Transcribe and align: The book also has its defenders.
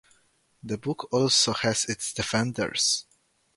The 0.63 0.79
book 0.79 1.07
also 1.13 1.53
has 1.53 1.85
its 1.85 2.11
defenders. 2.11 3.05